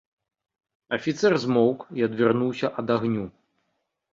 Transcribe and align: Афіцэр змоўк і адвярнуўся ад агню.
Афіцэр 0.97 1.35
змоўк 1.45 1.79
і 1.99 2.07
адвярнуўся 2.07 2.67
ад 2.85 2.95
агню. 2.99 3.25